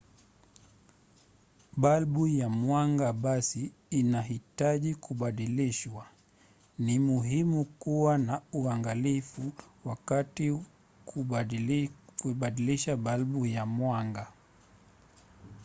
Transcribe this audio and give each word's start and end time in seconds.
balbu 1.81 2.27
ya 2.27 2.49
mwanga 2.49 3.13
basi 3.13 3.71
inahitaji 3.89 4.95
kubadilishwa. 4.95 6.05
ni 6.79 6.99
muhimu 6.99 7.65
kuwa 7.65 8.17
na 8.17 8.41
uangalifu 8.53 9.51
wakati 9.85 10.51
wa 10.51 10.59
kuibadilisha 12.17 12.97
balbu 12.97 13.45
ya 13.45 13.65
mwanga 13.65 14.27